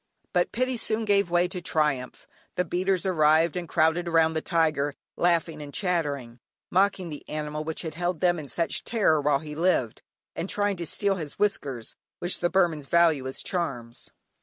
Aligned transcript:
But 0.33 0.51
pity 0.51 0.77
soon 0.77 1.05
gave 1.05 1.29
way 1.29 1.47
to 1.49 1.61
triumph. 1.61 2.25
The 2.55 2.65
beaters 2.65 3.05
arrived 3.05 3.55
and 3.55 3.69
crowded 3.69 4.07
round 4.09 4.35
the 4.35 4.41
tiger, 4.41 4.95
laughing 5.15 5.61
and 5.61 5.71
chattering; 5.71 6.39
mocking 6.71 7.09
the 7.09 7.23
animal 7.29 7.63
which 7.63 7.83
had 7.83 7.93
held 7.93 8.19
them 8.19 8.39
in 8.39 8.47
such 8.47 8.83
terror 8.83 9.21
while 9.21 9.37
he 9.37 9.53
lived, 9.53 10.01
and 10.35 10.49
trying 10.49 10.77
to 10.77 10.87
steal 10.87 11.17
his 11.17 11.37
whiskers, 11.37 11.95
which 12.17 12.39
the 12.39 12.49
Burmans 12.49 12.87
value 12.87 13.27
as 13.27 13.43
charms. 13.43 14.09